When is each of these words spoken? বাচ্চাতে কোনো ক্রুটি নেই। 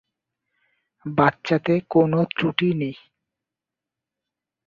বাচ্চাতে 1.05 1.73
কোনো 1.89 2.19
ক্রুটি 2.35 2.69
নেই। 2.73 2.95